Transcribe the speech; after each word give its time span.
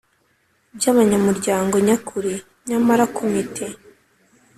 By 0.77 0.85
abanyamuryango 0.91 1.75
nyakuri 1.87 2.33
nyamara 2.67 3.03
komite 3.17 3.65